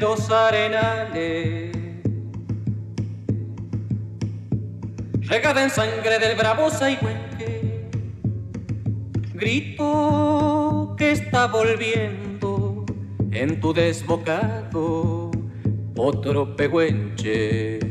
[0.00, 1.72] los arenales.
[5.22, 7.90] Regada en sangre del bravo Saigüenque,
[9.34, 12.86] grito que está volviendo
[13.32, 15.30] en tu desbocado
[15.96, 17.87] otro pehuenche.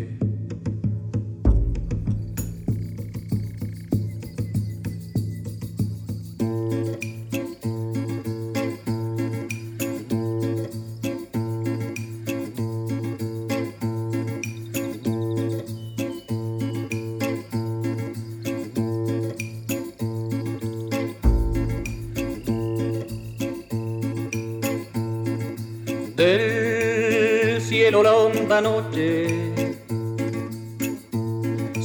[28.62, 29.28] Noche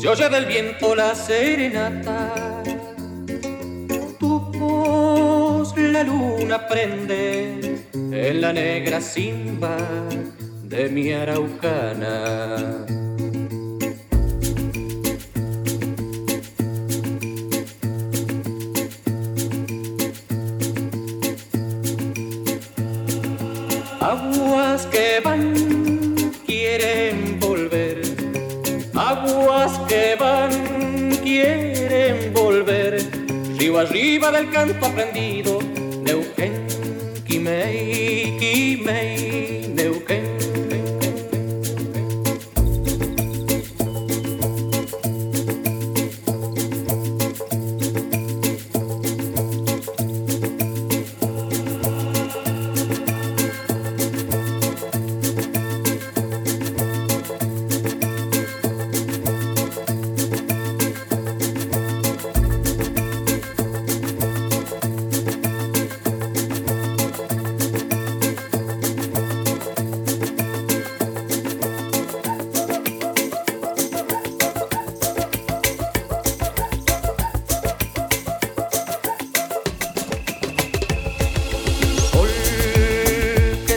[0.03, 2.63] se oye del viento la serenata.
[4.19, 9.77] Tu voz la luna prende en la negra simba
[10.65, 12.82] de mi araucana.
[34.53, 35.59] Canto aprendido,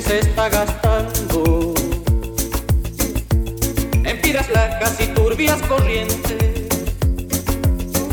[0.08, 1.74] se está gastando
[4.04, 6.68] en piedras largas y turbias corrientes.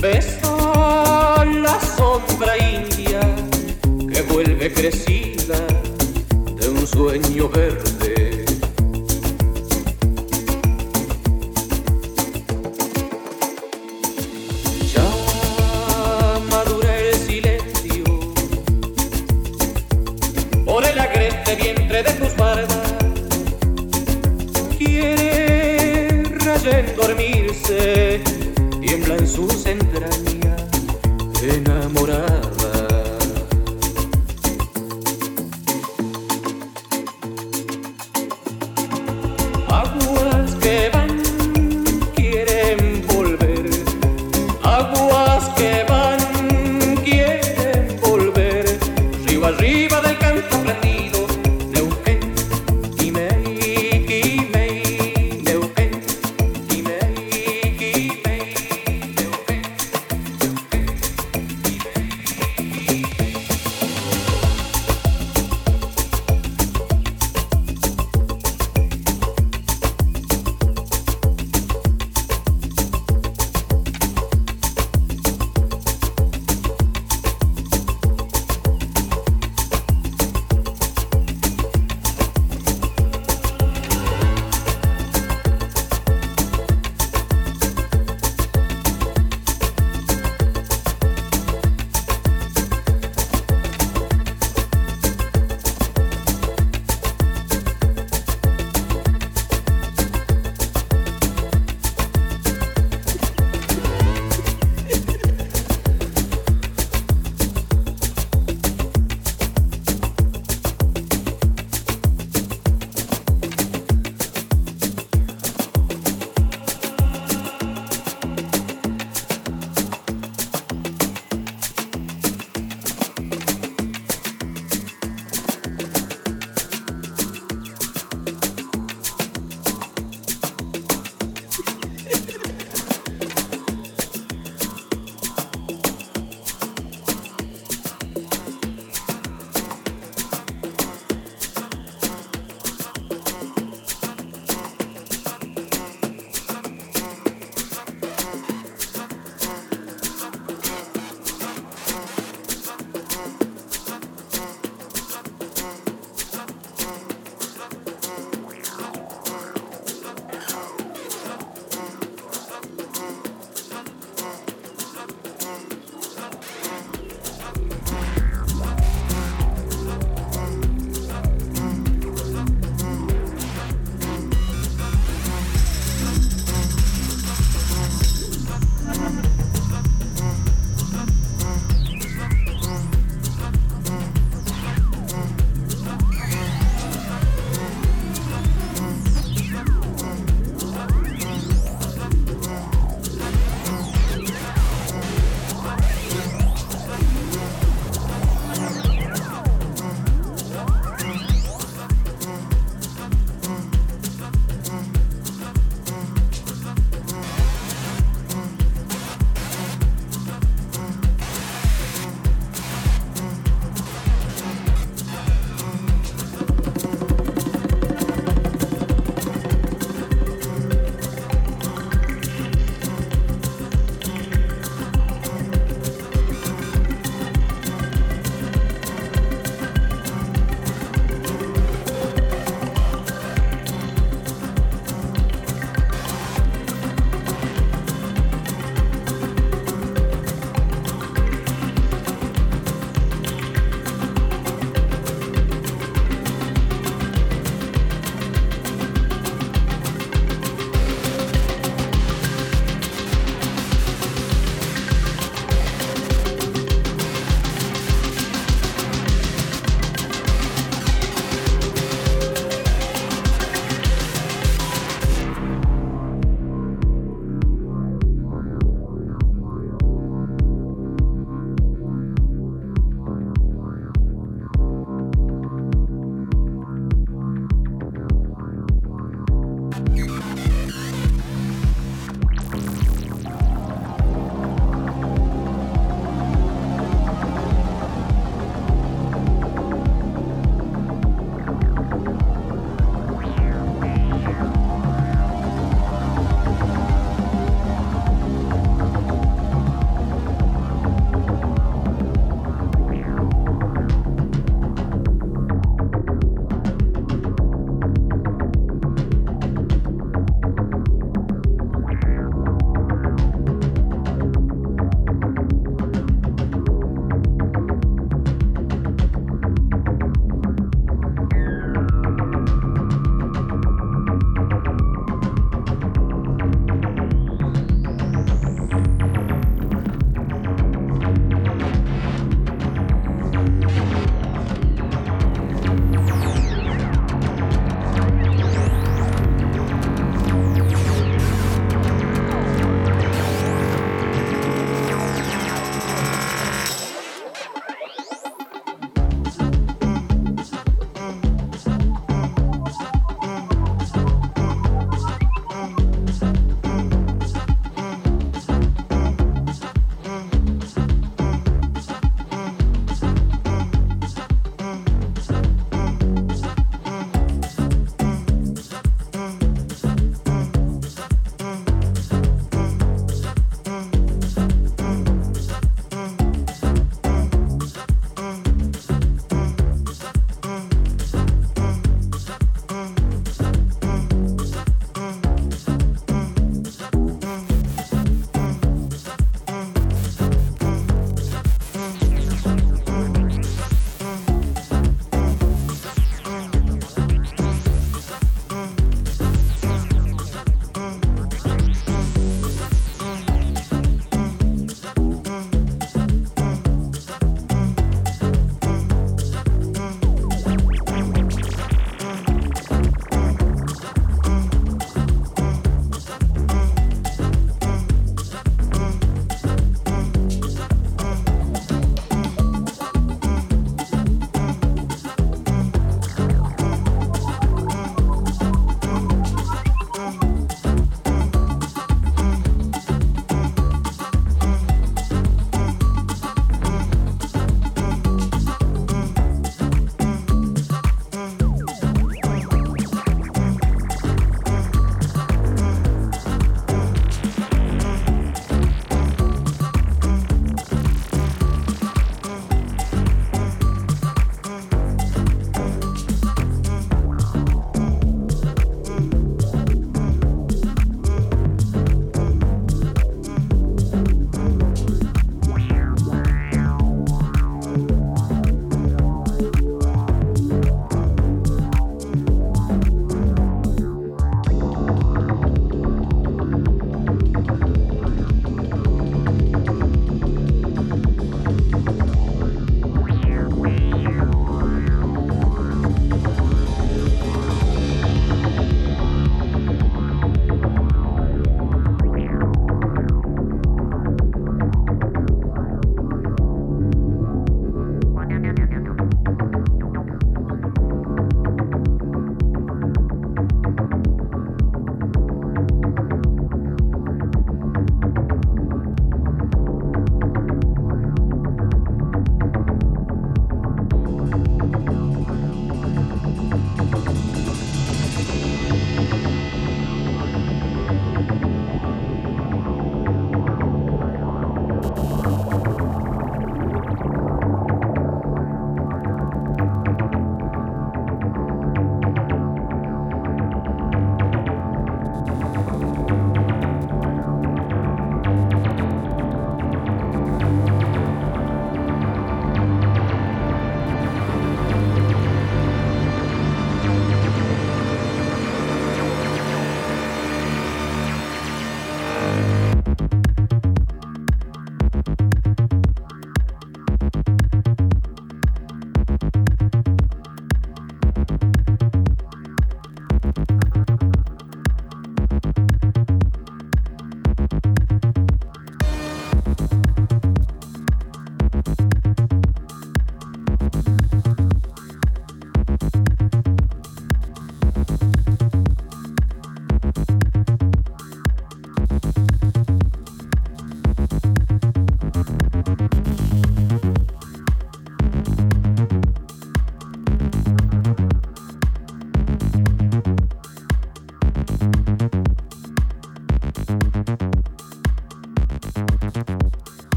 [0.00, 3.20] Besa la sombra india
[4.10, 5.58] que vuelve crecida
[6.56, 8.01] de un sueño verde.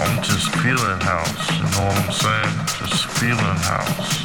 [0.00, 2.54] I'm just feeling house, you know what I'm saying?
[2.80, 4.24] Just feeling house.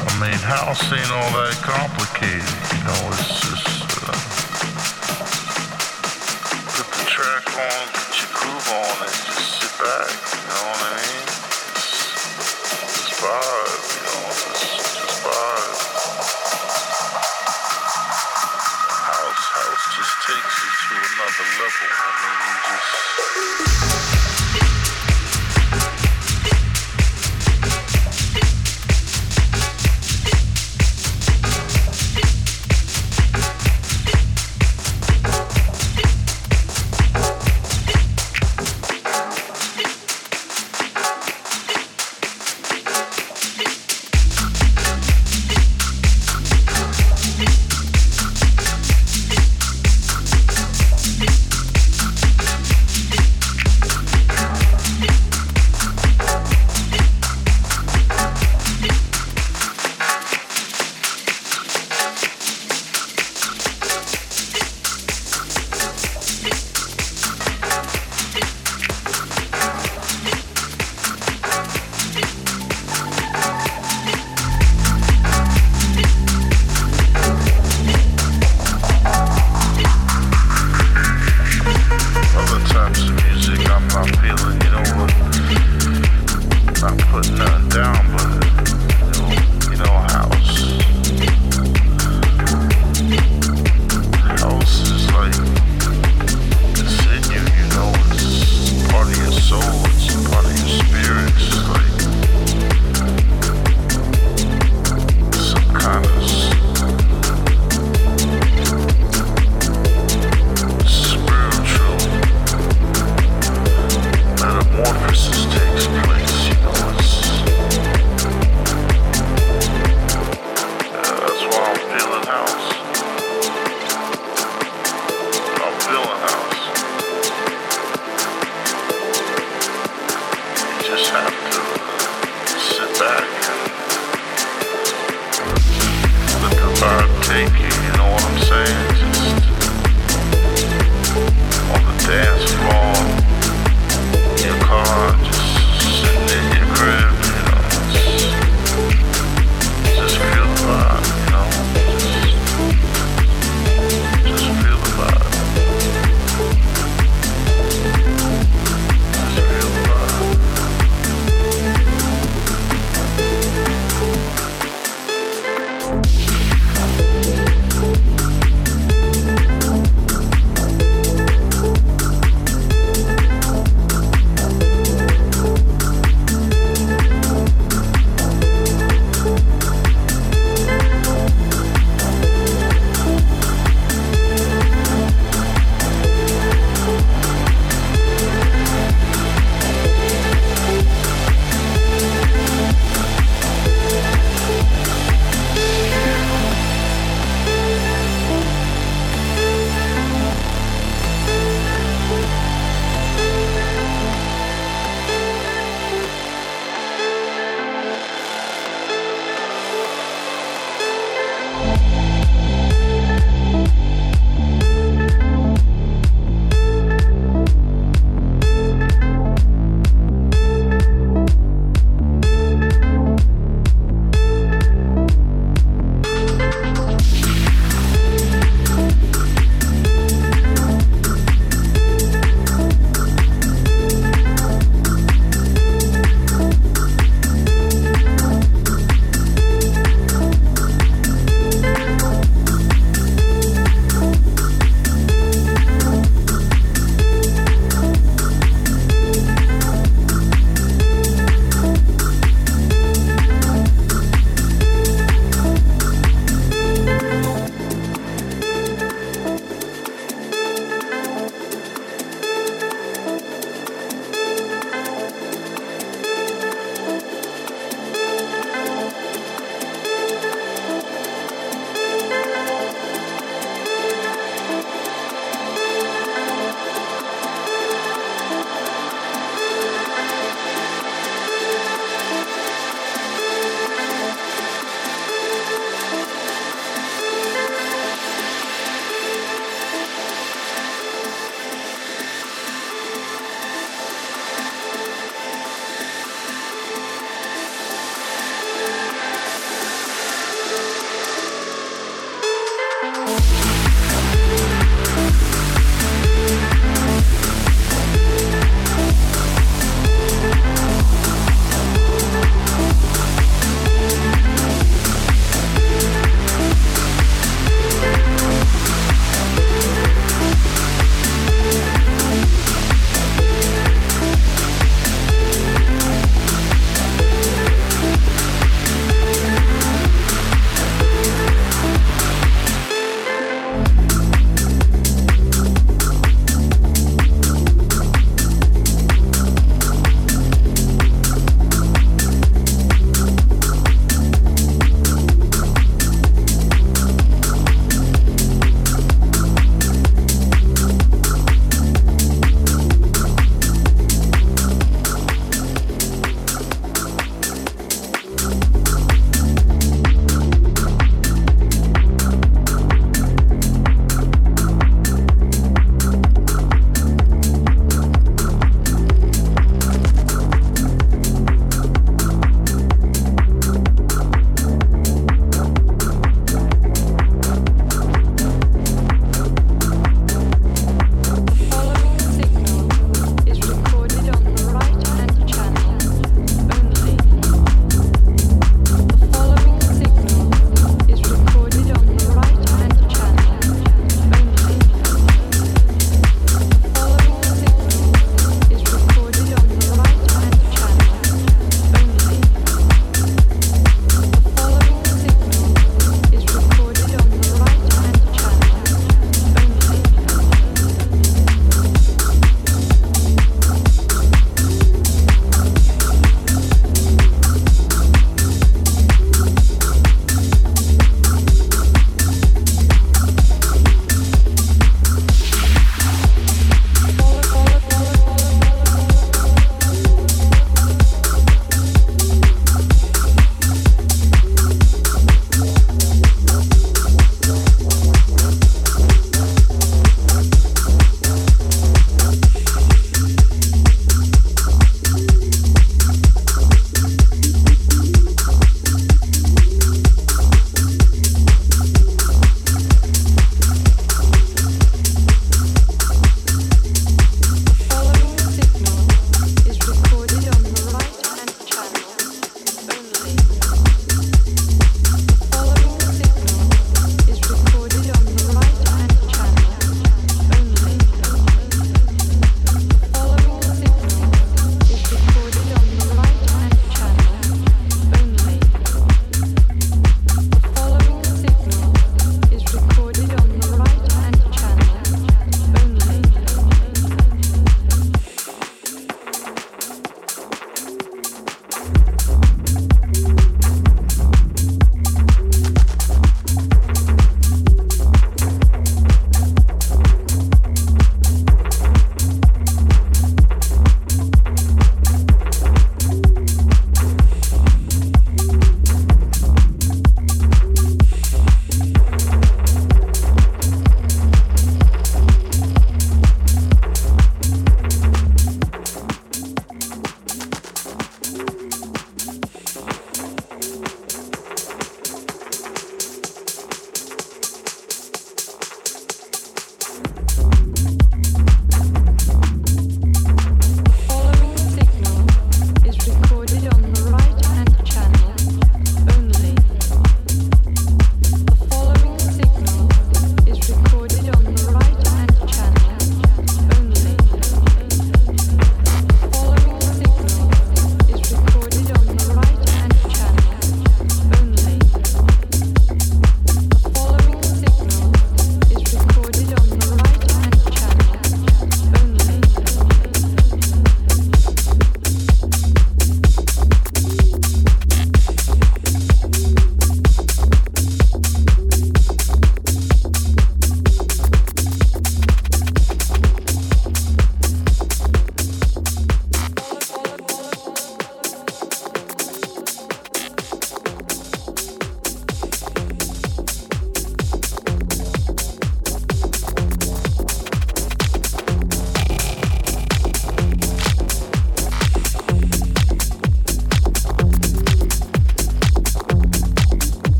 [0.00, 4.16] I mean, house ain't all that complicated, you know, it's just uh,
[6.72, 10.39] put the track on, get your groove on, and just sit back.